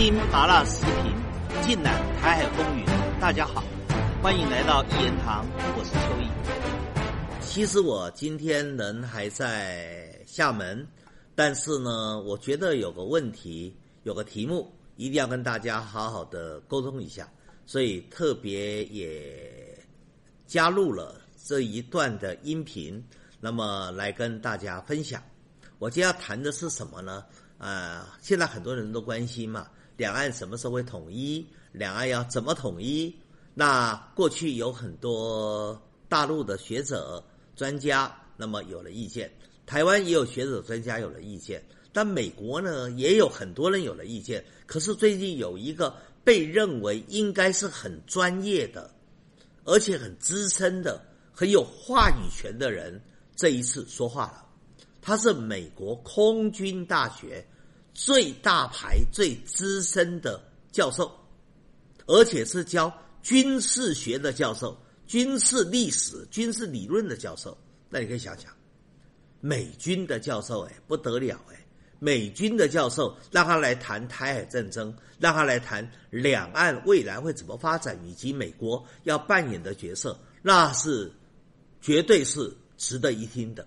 [0.00, 1.14] 听麻辣时评，
[1.60, 2.86] 尽览台海风云。
[3.20, 3.62] 大家好，
[4.22, 5.44] 欢迎来到一言堂，
[5.76, 7.44] 我是秋意。
[7.44, 10.88] 其实我今天人还在厦门，
[11.34, 17.30] 但是呢，我觉得有个问题，有个题目，一定要跟大家好好的沟通一下，
[17.66, 19.78] 所以特别也
[20.46, 23.04] 加入了这一段的音频，
[23.38, 25.22] 那么来跟大家分享。
[25.78, 27.22] 我今天要谈的是什么呢？
[27.58, 29.68] 啊，现在很多人都关心嘛，
[30.00, 31.46] 两岸什么时候会统一？
[31.72, 33.14] 两岸要怎么统一？
[33.52, 37.22] 那过去有很多大陆的学者、
[37.54, 39.28] 专家，那么有了意见；
[39.66, 44.42] 台湾也有学者、专家有了意见，但美国呢，也有很多人有了意见。
[44.64, 45.94] 可是最近有一个
[46.24, 48.90] 被认为应该是很专业的，
[49.64, 52.98] 而且很资深的、很有话语权的人，
[53.36, 54.46] 这一次说话了。
[55.02, 57.46] 他是美国空军大学
[57.92, 61.10] 最大牌、最资深的教授，
[62.06, 67.56] 而且是教军事学的教授、军事历史、军事理论的教授。
[67.88, 68.52] 那你可以想想，
[69.40, 71.66] 美军的教授哎不得了哎，
[71.98, 81.12] 美军的教授让他来谈台海战争，让他来谈两岸未来会怎么发展，以及美国要扮演的角色，那是
[81.80, 83.66] 绝对是值得一听的。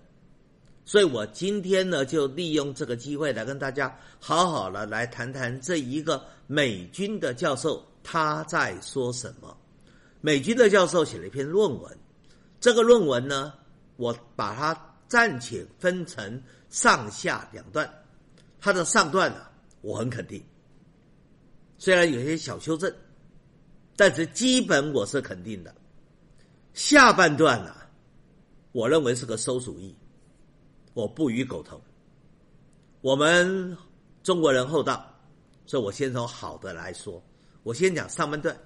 [0.84, 9.56] 所以我今天呢，就利用这个机会来跟大家好好的来谈谈这一个美军的教授他在说什么。
[10.20, 11.98] 美军的教授写了一篇论文，
[12.60, 13.54] 这个论文呢，
[13.96, 17.90] 我把它暂且分成上下两段。
[18.60, 19.46] 它的上段呢，
[19.80, 20.42] 我很肯定，
[21.78, 22.94] 虽然有些小修正，
[23.96, 25.74] 但是基本我是肯定的。
[26.74, 27.74] 下半段呢，
[28.72, 29.94] 我认为是个馊主意。
[30.94, 31.80] 我不与苟同。
[33.02, 33.76] 我们
[34.22, 35.14] 中国人厚道，
[35.66, 37.22] 所以我先从好的来说。
[37.62, 38.58] 我先讲上半段。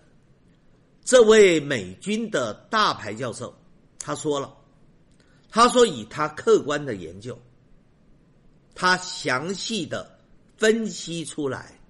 [1.03, 3.57] 这位美军的大牌教授
[3.99, 4.55] 他说了，
[5.49, 7.41] 他说以他客观的研究，
[8.75, 10.19] 他详细的
[10.57, 11.81] 分析出来，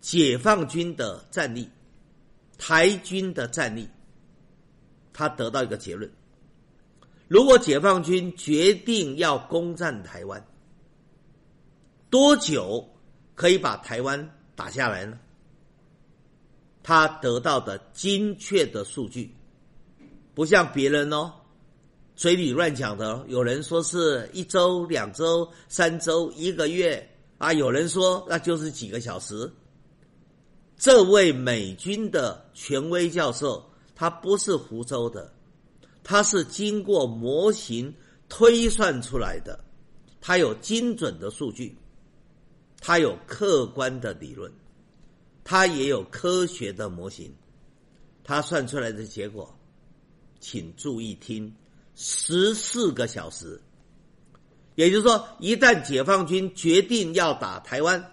[0.00, 1.68] 解放军的战力，
[2.56, 3.88] 台军的战力，
[5.12, 6.10] 他得到一个结论。
[7.34, 10.46] 如果解放军决定要攻占台湾，
[12.08, 12.88] 多久
[13.34, 15.18] 可以把台湾打下来呢？
[16.80, 19.34] 他得到的精确的数据，
[20.32, 21.32] 不像别人哦，
[22.14, 23.24] 嘴里乱讲的。
[23.26, 27.04] 有人说是一周、两周、三周、一个月
[27.38, 29.52] 啊，有人说那就是几个小时。
[30.76, 35.33] 这位美军的权威教授，他不是湖州的。
[36.04, 37.94] 它是经过模型
[38.28, 39.64] 推算出来的，
[40.20, 41.74] 它有精准的数据，
[42.78, 44.52] 它有客观的理论，
[45.42, 47.34] 它也有科学的模型，
[48.22, 49.58] 它算出来的结果，
[50.40, 51.56] 请注意听：
[51.94, 53.58] 十四个小时，
[54.74, 58.12] 也就是说，一旦解放军决定要打台湾，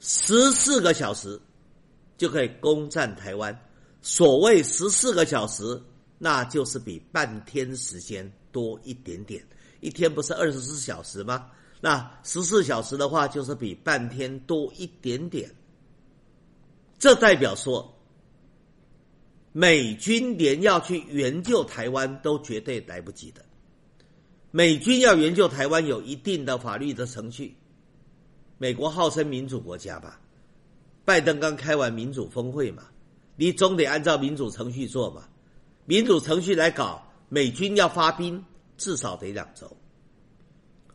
[0.00, 1.40] 十四个小时
[2.18, 3.58] 就可以攻占台湾。
[4.02, 5.82] 所谓十四个小时。
[6.18, 9.44] 那就是比半天时间多一点点，
[9.80, 11.50] 一天不是二十四小时吗？
[11.80, 15.54] 那十四小时的话，就是比半天多一点点。
[16.98, 17.94] 这代表说，
[19.52, 23.44] 美军连要去援救台湾都绝对来不及的。
[24.50, 27.54] 美军要援救台湾，有一定的法律的程序。
[28.56, 30.18] 美国号称民主国家吧，
[31.04, 32.84] 拜登刚开完民主峰会嘛，
[33.36, 35.28] 你总得按照民主程序做嘛。
[35.86, 38.44] 民主程序来搞，美军要发兵
[38.76, 39.74] 至少得两周。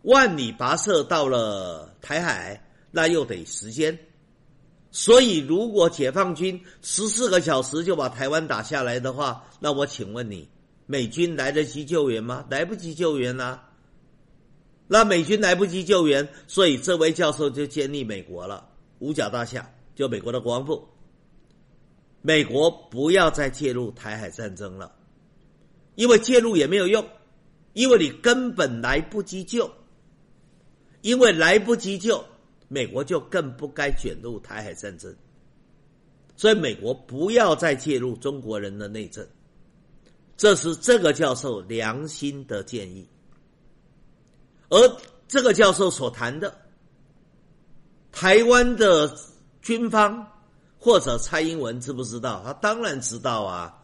[0.04, 3.98] 万里跋涉到了台海，那又得时间。
[4.92, 10.50] 所以，如果解放军十四个小时就把台湾打下来的话，那我请问你，
[10.86, 12.46] 美军来得及救援吗？
[12.50, 13.62] 来不及救援呐。
[14.88, 18.68] 那美军来不及救援，所以这位教授就建立美国了，
[19.00, 20.86] 五角大厦，就美国的国防部。
[22.24, 24.94] 美国不要再介入台海战争了，
[25.96, 27.04] 因为介入也没有用，
[27.74, 29.68] 因为你根本来不及救，
[31.02, 32.24] 因为来不及救，
[32.68, 35.16] 美国就更不该卷入台海战争。
[36.38, 39.28] 所以，美国不要再介入中国人的内政，
[40.38, 43.08] 这是这个教授良心的建议。
[44.70, 44.98] 而
[45.28, 46.56] 这个教授所谈的
[48.12, 49.12] 台湾的
[49.64, 50.28] 军方。
[50.84, 52.42] 或者蔡英文知不知道？
[52.44, 53.78] 他当然知道啊，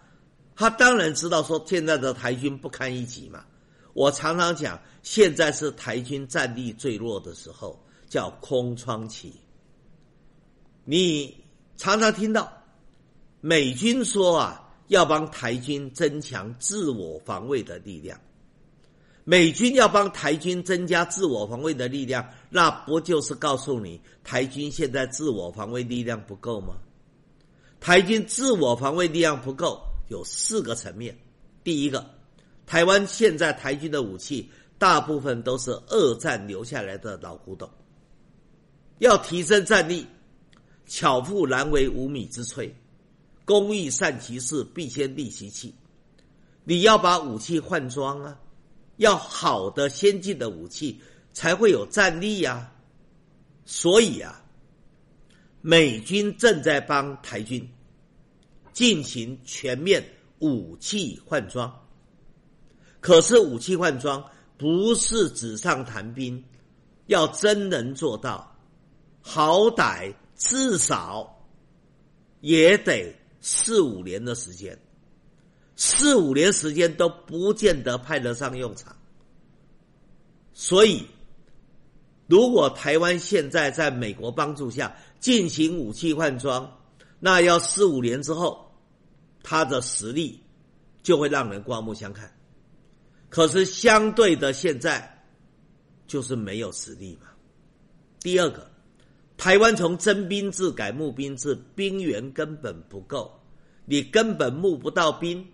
[0.56, 3.46] 他当然知道说现在的台军不堪一击嘛。
[3.94, 7.80] 我常常讲，现在是台军战力最弱的时候，
[8.10, 9.32] 叫空窗期。
[10.86, 11.44] 你
[11.78, 12.52] 常常听到
[13.42, 18.20] 美军说啊，要帮台军增强自我防卫的力量。
[19.24, 26.76] 美军要帮台军增加自我防卫的力量，那不就是告诉你台军现在自我防卫力量不够吗？
[27.80, 31.18] 台军自我防卫力量不够，有四个层面。
[31.64, 32.10] 第一个，
[32.66, 37.70] 台湾现在台军的武器大部分都是二战留下来的老古董，
[39.00, 40.06] 要提升战力，
[40.86, 42.72] 巧妇难为无米之炊，
[43.46, 45.74] 工欲善其事，必先利其器。
[46.64, 48.40] 你要把武器换装啊！
[48.98, 51.00] 要好的先进的武器
[51.32, 52.74] 才会有战力呀，
[53.64, 54.44] 所以啊，
[55.62, 57.68] 美军正在帮台军
[58.74, 60.04] 进行全面
[60.40, 61.88] 武器换装。
[63.00, 64.24] 可是武器换装
[64.58, 66.44] 不是纸上谈兵，
[67.06, 68.56] 要真能做到，
[69.22, 71.46] 好歹至少
[72.42, 74.78] 也得四五年的时间。
[75.76, 78.98] 四五年时间都不见得派得上用场，
[80.52, 81.06] 所以，
[82.26, 86.80] 如果台湾现在在美国帮助下进行武器换装，
[87.20, 88.72] 那要四五年之后，
[89.44, 90.42] 他的实力
[91.02, 92.32] 就会让人刮目相看。
[93.30, 95.26] 可是相对的，现在
[96.08, 97.28] 就是没有实力嘛。
[98.20, 98.70] 第二个，
[99.38, 103.40] 台湾从征兵制改募兵制，兵源根本不够，
[103.86, 105.46] 你根本募不到兵。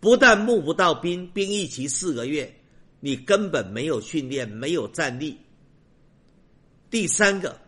[0.00, 2.54] 不但募不到兵，兵役期四个月，
[3.00, 5.36] 你根本没有训练，没有战力。
[6.88, 7.60] 第三个，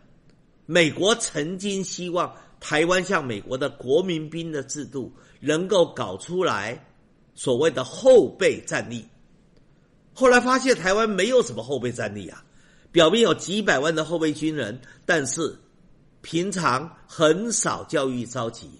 [0.71, 6.81] 美国曾经希望台湾像美国的国民兵的制度，能够搞出来
[7.35, 9.05] 所谓的后备战力。
[10.13, 12.41] 后来发现台湾没有什么后备战力啊，
[12.89, 15.53] 表面有几百万的后备军人，但是
[16.21, 18.71] 平常很少教育召集。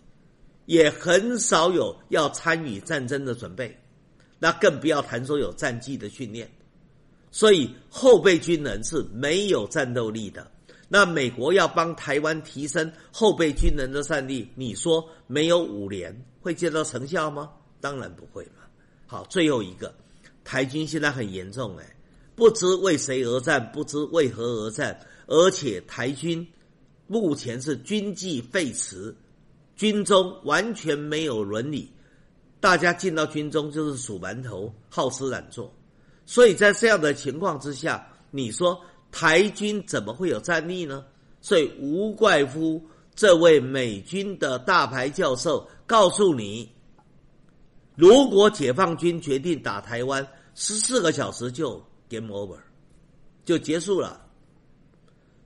[0.68, 3.78] 也很少有要参与战争的准备，
[4.40, 6.50] 那更不要谈说有战绩的训练。
[7.32, 10.50] 所以后备军人是没有战斗力的。
[10.94, 17.50] 那美国要帮台湾提升后备军人的战力，你说没有五年会见到成效吗？
[17.80, 18.64] 当然不会嘛。
[19.08, 19.96] 好，最后一个，
[20.44, 21.96] 台军现在很严重哎，
[22.36, 26.46] 不知为谁而战，不知为何而战，而且台军
[27.08, 29.16] 目前是军纪废弛。
[29.78, 31.90] 军中完全没有伦理，
[32.60, 35.74] 大家进到军中就是数馒头、好吃懒做，
[36.26, 38.78] 所以在这样的情况之下，你说
[39.12, 41.06] 台军怎么会有战力呢？
[41.42, 42.82] 所以无怪乎
[43.14, 46.70] 这位美军的大牌教授告诉你，
[47.96, 50.26] 如果解放军决定打台湾，
[50.56, 52.58] 十四个小时就 game over，
[53.44, 54.26] 就结束了，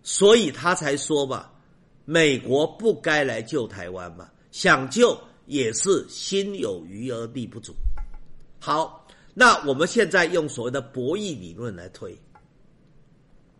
[0.04, 1.52] 所以他才说吧。
[2.06, 4.30] 美国不该来救台湾嘛？
[4.52, 7.74] 想救也是心有余而力不足。
[8.60, 12.16] 好，那我们现在用所谓的博弈理论来推，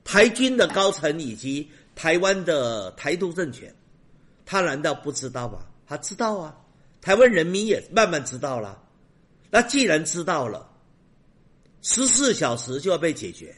[0.06, 3.76] 台军的高层以及台湾的台独政权，
[4.46, 5.66] 他难道不知道吗？
[5.86, 6.56] 他知道啊，
[7.02, 8.82] 台湾人民也慢慢知道了。
[9.50, 10.70] 那既然知道了，
[11.82, 13.56] 十四小时就要被解决，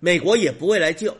[0.00, 1.16] 美国也不会来救。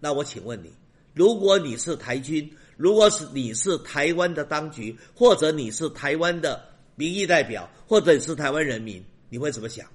[0.00, 0.72] 那我请问你？
[1.12, 9.86] 如果你是台军，如果是你是台湾的当局，或者你是台湾的民意代表，或者是台湾人民，你会怎么想？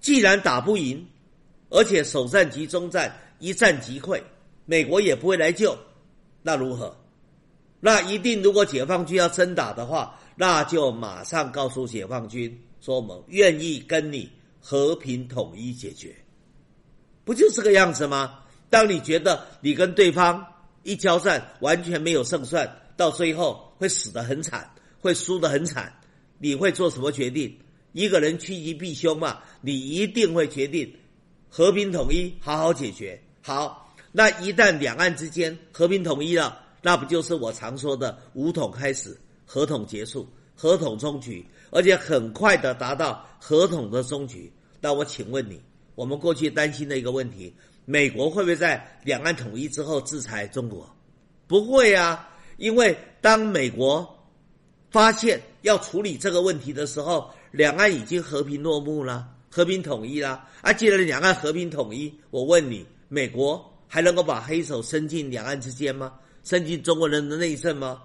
[0.00, 1.06] 既然打不赢，
[1.68, 4.20] 而且首战即中战，一战即溃，
[4.64, 5.76] 美国也不会来救，
[6.42, 6.96] 那如何？
[7.80, 14.30] 那一定，如果解放军要真打的话，那就马上告诉解放军说我们愿意跟你
[14.60, 16.14] 和平统一解决，
[17.24, 18.40] 不就这个样子吗？
[18.70, 20.44] 当你觉得你跟对方
[20.82, 24.68] 一交战完全没有胜算，到最后会死得很惨，
[24.98, 25.92] 会输得很惨，
[26.38, 27.56] 你会做什么决定？
[27.92, 30.92] 一个人趋吉避凶嘛，你一定会决定
[31.48, 33.20] 和平统一，好好解决。
[33.42, 44.52] 好，那一旦两岸之间和平统一了，那不就是我常说的武统开始，合统结束，合统终局，而且很快的达到合统的终局。
[44.80, 45.60] 那我请问你，
[45.94, 47.54] 我们过去担心的一个问题。
[47.88, 50.90] 美国会不会在两岸统一之后制裁中国？
[51.46, 54.04] 不会啊，因为当美国
[54.90, 60.46] 发现要处理这个问题的时候，两岸已经和平落幕了，和平统一啦。
[60.60, 66.12] 啊，既然两岸和平统一，我问你，美国还能够把黑手伸进两岸之间吗？
[66.44, 68.02] 伸进中国人的内政吗？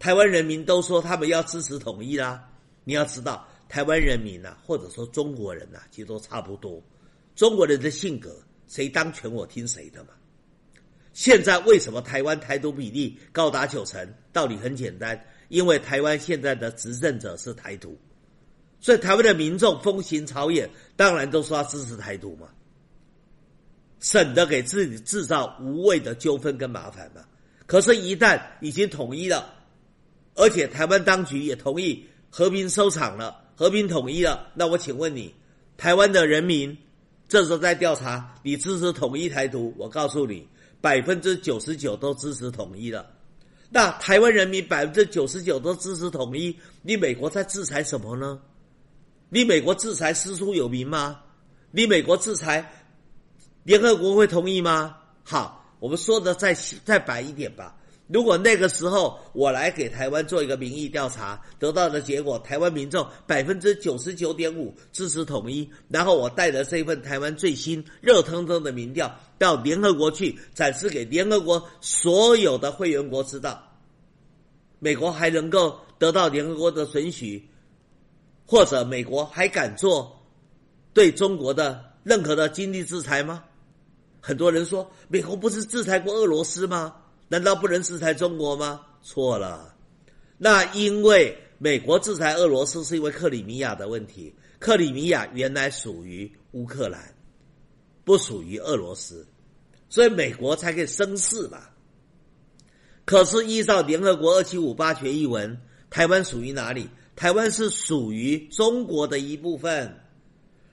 [0.00, 2.44] 台湾人民都说他们要支持统一啦。
[2.82, 6.82] 你要知道，台湾人民呐，或者说中国人呐，其实都差不多。
[7.36, 8.36] 中国人的性格。
[8.66, 10.10] 谁当权我听谁的嘛？
[11.12, 14.14] 现在为什么台湾台独比例高达九成？
[14.32, 17.96] 道理很简单，因为台湾现在的执政者是台独，
[18.80, 22.48] 所以台湾的民众风行草野，当然都说要支持台独嘛，
[24.00, 27.22] 省得给自己制造无谓的纠纷跟麻烦嘛。
[27.66, 29.54] 可是，一旦已经统一了，
[30.34, 35.34] 而且台湾当局也同意和平收场了，和平统一了，那我请问你，
[35.76, 36.76] 台湾的人民
[37.28, 39.74] 这时候在调查你支持统一台独？
[39.76, 40.48] 我告诉你，
[40.80, 43.06] 百分之九十九都支持统一了。
[43.68, 48.40] 那台湾人民百分之九十九都支持统一，你美国在制裁什么呢？
[49.30, 51.22] 你美国制裁师出有名吗？
[51.70, 52.70] 你美国制裁
[53.62, 54.96] 联合国会同意吗？
[55.24, 55.56] 好。
[55.80, 56.52] 我们说的再
[56.84, 57.74] 再白一点吧。
[58.06, 73.74] 如果那个时候我来给台湾做一个民意调查，得到的结果，台湾民众百分之九十九点五支持统一，然后我带着这份台湾最新热腾腾的民调到联合国去展示给联合国所有的会员国知道，
[74.80, 77.48] 美国还能够得到联合国的准许，
[78.50, 80.26] 或者美国还敢做
[80.92, 83.44] 对中国的任何的经济制裁吗？
[84.20, 86.96] 很多人说，美国不是制裁过俄罗斯吗？
[87.28, 88.80] 难道不能制裁中国吗？
[89.02, 89.72] 错了，
[90.36, 97.14] 那因为美国制裁俄罗斯是因为克里米亚的问题，克里米亚原来属于乌克兰，
[98.02, 99.24] 不属于俄罗斯，
[99.88, 101.60] 所以美国才可以生事嘛。
[103.04, 105.56] 可是依照联合国二七五八决议文，
[105.88, 106.90] 台湾属于哪里？
[107.20, 109.94] 台湾是属于中国的一部分。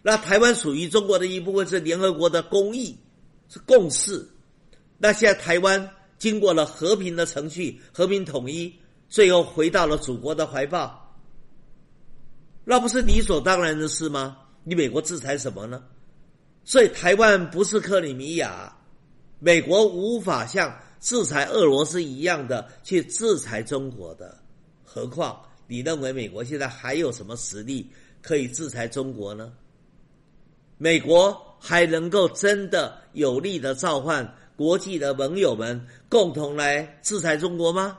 [0.01, 2.97] 那台湾属于中国的一部分是联合国的公益。
[3.49, 4.25] 是共识。
[4.97, 8.73] 那现在台湾经过了和平的程序，和平统一，
[9.09, 11.17] 最后回到了祖国的怀抱，
[12.63, 14.37] 那不是理所当然的事吗？
[14.63, 15.83] 你美国制裁什么呢？
[16.63, 18.73] 所以台湾不是克里米亚，
[19.39, 24.37] 美国无法像制裁俄罗斯一样的去制裁中国的。
[24.83, 29.53] 何况你认为美国现在还有什么实力可以制裁中国呢？
[30.77, 31.45] 美国。
[31.59, 37.97] 还能够真的有力的召唤国际的盟友们共同来制裁中国吗？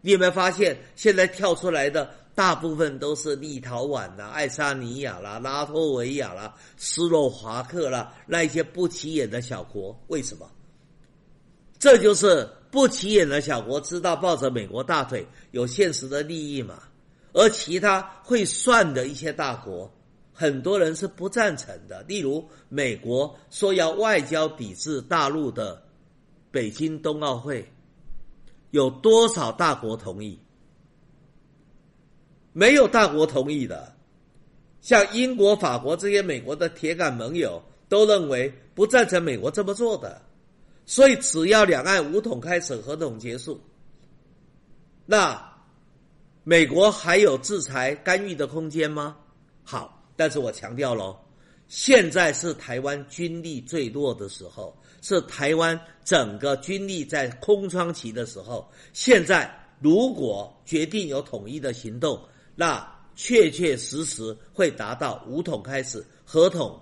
[0.00, 9.96] 你有没有发现，现在跳出来的大部分都是立陶宛啦、爱沙尼亚啦、拉脱维亚啦、斯洛伐克啦那一些不起眼的小国？
[10.08, 10.50] 为什么？
[11.78, 16.82] 这就是不起眼的小国知道抱着美国大腿有现实的利益嘛，
[17.34, 19.92] 而其他会算的一些大国。
[20.32, 25.82] 很多人是不赞成的，例如美国说要外交抵制大陆的
[26.50, 27.70] 北京冬奥会，
[28.70, 30.40] 有多少大国同意？
[32.54, 33.94] 没有大国同意的，
[34.80, 40.22] 像英国、法国这些美国的铁杆盟友都认为不赞成美国这么做的，
[40.86, 43.60] 所以只要两岸武统开始，合同结束，
[45.06, 45.52] 那
[46.44, 49.16] 美国还有制裁干预的空间吗？
[49.62, 49.98] 好。
[50.14, 51.18] 但是我强调喽，
[51.68, 58.70] 现在是台湾军力最弱的时候，是台湾整个军力在空窗期的时候。
[58.92, 62.22] 现在如果决定有统一的行动，
[62.54, 62.86] 那
[63.16, 66.78] 确确实实会达到武统开始、合同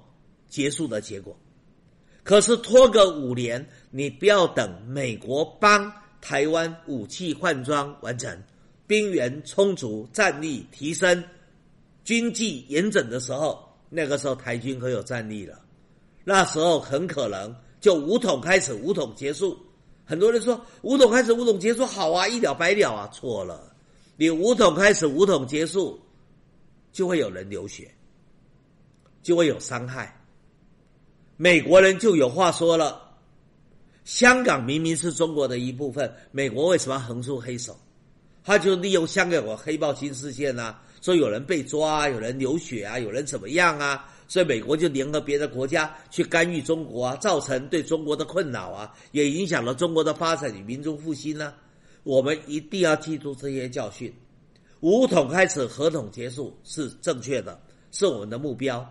[0.49, 1.39] 结束的结果。
[2.25, 8.43] 可是拖个五年，你不要等美国帮台湾武器换装完成，
[8.87, 11.23] 兵源充足，战力提升。
[12.05, 15.61] 军纪严整的时候，那个时候台军可有战力了。
[16.25, 19.59] 那时候很可能就武统开始，武统结束。
[20.05, 23.75] 很多人说武统开始，武统结束好啊，一了百了啊，错了。
[24.17, 26.01] 你武统开始，武统结束，
[26.93, 27.91] 就会有人流血，
[29.23, 30.25] 就会有伤害。
[31.37, 33.10] 美国人就有话说了：
[34.11, 37.79] 香港明明是中国的一部分，美国为什么横出黑手？
[38.43, 40.77] 他就利用香港我黑豹新事件呐。
[41.01, 44.05] 说有人被抓，有人流血啊，有人怎么样啊？
[44.27, 51.55] 所以美国就联合别的国家去干预中国啊，造成对中国的困扰啊，也影响了中国的发展与民族复兴呢。
[52.03, 54.13] 我们一定要记住这些教训。
[54.81, 57.63] 武统开始，合统结束是正确的，
[57.93, 58.85] 是我们的目标。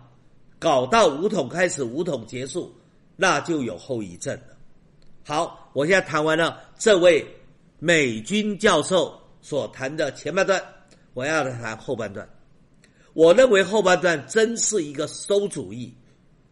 [0.58, 2.74] 搞到武统开始，武统结束，
[3.16, 4.56] 那就有后遗症了。
[5.24, 7.26] 好，我现在谈完了这位
[7.78, 10.62] 美军教授所谈的前半段。
[11.14, 12.28] 我要来谈后半段。
[13.12, 15.94] 我认为后半段真是一个馊主意，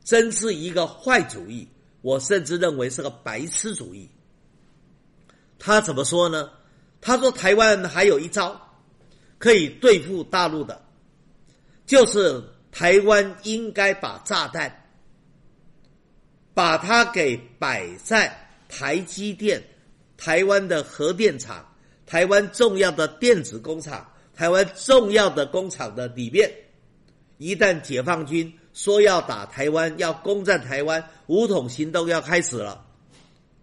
[0.04, 1.68] 真是一个坏主意。
[2.02, 4.08] 我甚至认为是个白痴主义。
[5.58, 6.50] 他怎么说呢？
[7.00, 8.60] 他说台湾还有一招
[9.38, 10.80] 可以对付大陆的，
[11.86, 14.90] 就是台湾应该把炸弹
[16.54, 19.62] 把它给摆在台积电、
[20.16, 21.66] 台湾的核电厂、
[22.06, 26.52] 台湾重要的电子工厂、台湾重要的工厂的里面，
[27.38, 32.86] 一旦解放军说要打台湾、要攻占台湾，武统行动要开始了，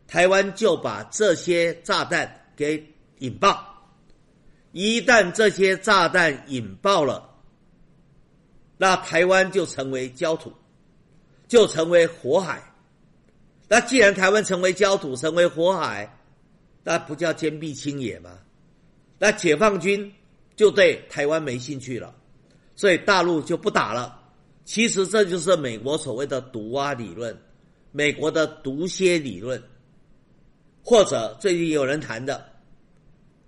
[0.08, 2.84] 台湾就把这些炸弹给
[3.20, 3.64] 引爆。
[4.72, 7.30] 一旦这些炸弹引爆了，
[8.78, 10.52] 那台湾就成为焦土，
[11.48, 12.62] 就成为火海。
[13.68, 16.20] 那既然台湾成为焦土，成为火海，
[16.84, 18.38] 那不叫坚壁清野吗？
[19.18, 20.14] 那解放军
[20.56, 22.14] 就对台湾没兴趣了，
[22.76, 24.22] 所以大陆就不打了。
[24.66, 27.36] 其实这就是美国所谓的毒蛙理论，
[27.92, 29.62] 美国的毒蝎理论，
[30.84, 32.46] 或者最近有人谈的，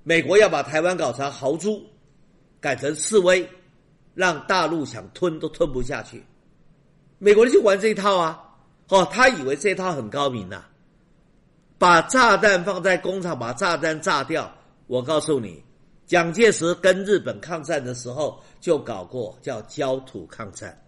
[0.04, 1.86] 美国要把台湾搞成豪猪，
[2.60, 3.48] 改成示威，
[4.16, 6.24] 让大陆想吞都吞不下去。
[7.20, 8.44] 美国人就玩这一套啊。
[8.90, 10.64] 哦，他以为这套很高明呐，
[11.78, 14.54] 把炸弹放在工厂，把炸弹炸掉。
[14.88, 15.62] 我告诉你，
[16.06, 20.82] 蒋介石跟日本抗战的时候就搞过，叫焦土抗战。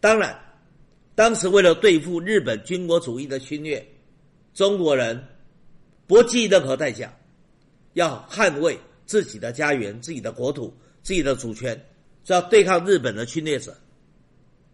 [0.00, 0.34] 当然，
[1.14, 3.86] 当时为了对付日本军国主义的侵略，
[4.54, 5.22] 中国人
[6.06, 7.12] 不计任何代价，
[7.92, 11.78] 要捍卫自己的家园、自己的国土、自己的主权，
[12.24, 13.76] 是要对抗日本的侵略者。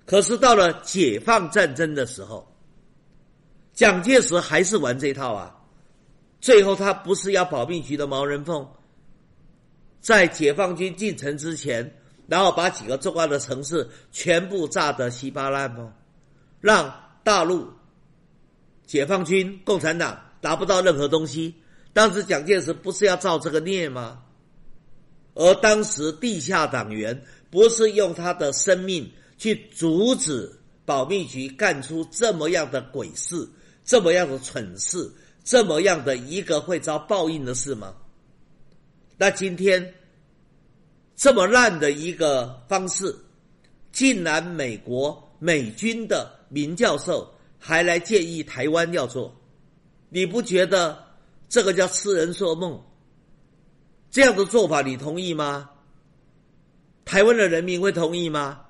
[0.07, 2.47] 可是到了解放战争的时候，
[3.73, 5.57] 蒋介石还是玩这套啊。
[6.41, 8.67] 最后他不是要保密局的毛人凤，
[10.01, 11.95] 在解放军进城之前，
[12.27, 15.93] 然后把几个重要的城市全部炸得稀巴烂吗？
[16.61, 16.93] 让
[17.23, 17.69] 大陆
[18.87, 21.55] 解放军共产党拿不到任何东西。
[21.93, 24.23] 当时蒋介石不是要造这个孽吗？
[25.35, 29.13] 而当时地下党员不是用他的生命。
[29.41, 30.55] 去阻止
[30.85, 33.49] 保密局干出这么样的鬼事、
[33.83, 35.11] 这么样的蠢事、
[35.43, 37.95] 这么样的一个会遭报应的事吗？
[39.17, 39.95] 那今天
[41.17, 43.17] 这么烂的一个方式，
[43.93, 49.35] 竟然美国美军的名教授还来建议台湾要做，
[50.11, 51.03] 你不觉得
[51.49, 52.79] 这个叫痴人说梦？
[54.11, 55.71] 这样的做法你同意吗？
[57.07, 58.61] 台湾的人民会同意吗？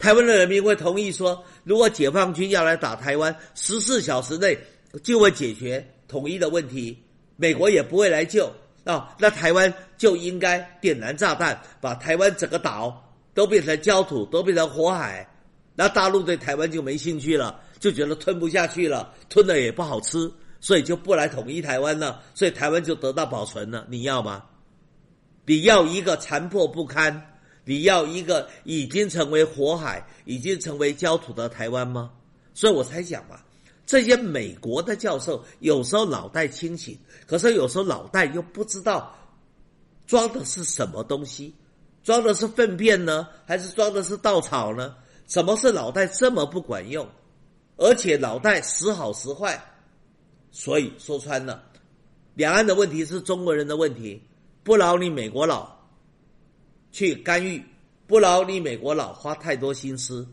[0.00, 4.58] 台湾的人民会同意说，如果解放军要来打台湾，十四小时内
[5.04, 6.98] 就会解决统一的问题，
[7.36, 8.50] 美国也不会来救
[8.84, 9.14] 啊。
[9.18, 15.28] 那台湾就应该点燃炸弹，把台湾整个岛都变成焦土，都变成火海。
[15.74, 23.86] 那大陆对台湾就没兴趣了，就觉得吞不下去了，吞了也不好吃，所以就不来统一台湾了，所以台湾就得到保存了。
[23.90, 24.44] 你要吗？
[25.44, 27.29] 你要一个残破不堪？
[27.70, 32.10] 你要一个已经成为火海、已经成为焦土的台湾吗？
[32.52, 33.40] 所以我才讲嘛，
[33.86, 39.16] 这些美国的教授有时候脑袋清醒，可是有时候脑袋又不知道
[40.04, 41.54] 装的是什么东西，
[42.02, 44.96] 装的是粪便呢，还是装的是稻草呢？
[45.28, 47.08] 什么是脑袋这么不管用？
[47.76, 49.62] 而且脑袋时好时坏，
[50.50, 51.62] 所以说穿了，
[52.34, 54.20] 两岸的问题是中国人的问题，
[54.64, 55.78] 不劳你美国佬。
[56.92, 57.62] 去干预，
[58.06, 60.26] 不劳你美国佬花太多心思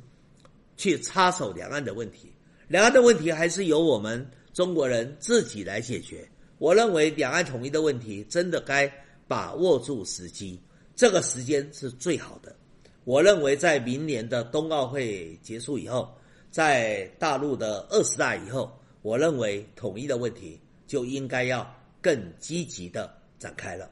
[0.76, 2.32] 去插手两岸的问题。
[2.68, 6.28] 两岸的问题还是由我们中国人自己来解决。
[6.58, 8.92] 我认为两岸统一的问题真的该
[9.28, 10.60] 把握住时机，
[10.96, 12.56] 这个时间是最好的。
[13.04, 16.12] 我认为在明年的冬奥会结束以后，
[16.50, 23.90] 在大陆的二十大以后，我认为统一的问题就应该要更积极的展开了。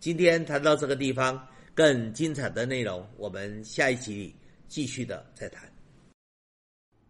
[0.00, 1.40] 今天谈到这个地方。
[1.78, 4.34] 更精彩的内容，我们下一集
[4.66, 5.72] 继续的再谈。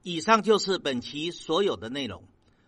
[0.03, 2.23] 以上就是本期所有的内容，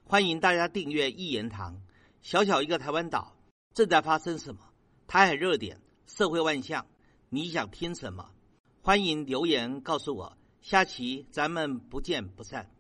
[0.06, 1.82] 欢迎大家订阅一言堂。
[2.22, 3.36] 小小一个台湾岛，
[3.74, 4.62] 正在发生什么？
[5.06, 6.86] 台海热点，社会万象，
[7.28, 8.30] 你想听什么？
[8.80, 10.38] 欢迎留言告诉我。
[10.62, 12.70] 下期咱们不见不散。